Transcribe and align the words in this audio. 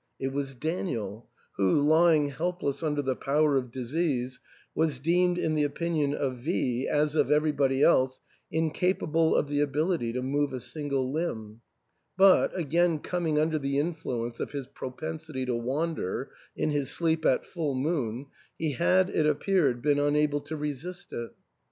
It 0.19 0.33
was 0.33 0.55
Daniel, 0.55 1.29
who, 1.57 1.79
lying 1.79 2.29
helpless 2.31 2.81
under 2.81 3.03
the 3.03 3.15
power 3.15 3.55
of 3.55 3.69
disease, 3.69 4.39
was 4.73 4.97
deemed 4.97 5.37
in 5.37 5.53
the 5.53 5.63
opinion 5.63 6.15
of 6.15 6.37
V 6.39 6.87
as 6.87 7.13
of 7.13 7.29
everybody 7.29 7.83
else 7.83 8.19
incapable 8.49 9.35
of 9.35 9.47
the 9.47 9.59
ability 9.61 10.11
to 10.13 10.23
move 10.23 10.53
a 10.53 10.59
single 10.59 11.11
limb; 11.11 11.61
but, 12.17 12.49
again 12.57 12.97
coming 12.97 13.37
under 13.37 13.59
the 13.59 13.77
influence 13.77 14.39
of 14.39 14.53
his 14.53 14.65
propensity 14.65 15.45
to 15.45 15.55
wander 15.55 16.31
in 16.55 16.71
his 16.71 16.89
sleep 16.89 17.23
at 17.23 17.45
full 17.45 17.75
moon, 17.75 18.25
he 18.57 18.71
had, 18.71 19.07
it 19.11 19.27
appeared, 19.27 19.83
been 19.83 19.99
unable 19.99 20.41
to 20.41 20.55
resist 20.57 21.13
it. 21.13 21.29